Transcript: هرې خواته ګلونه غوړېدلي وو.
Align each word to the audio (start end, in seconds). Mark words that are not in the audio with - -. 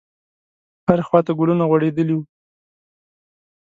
هرې 0.87 1.03
خواته 1.07 1.31
ګلونه 1.39 1.63
غوړېدلي 1.69 2.13
وو. 2.17 2.23